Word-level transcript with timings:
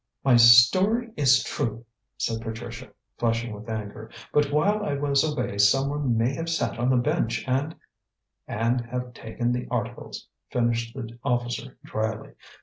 "My 0.23 0.35
story 0.35 1.11
is 1.15 1.43
true," 1.43 1.85
said 2.17 2.41
Patricia, 2.41 2.89
flushing 3.19 3.53
with 3.53 3.69
anger. 3.69 4.09
"But 4.33 4.51
while 4.51 4.83
I 4.83 4.95
was 4.95 5.23
away 5.23 5.59
someone 5.59 6.17
may 6.17 6.33
have 6.33 6.49
sat 6.49 6.79
on 6.79 6.89
the 6.89 6.95
bench 6.97 7.47
and" 7.47 7.75
"And 8.47 8.81
have 8.87 9.13
taken 9.13 9.51
the 9.51 9.67
articles," 9.69 10.27
finished 10.49 10.95
the 10.95 11.19
officer 11.23 11.77
dryly. 11.85 12.31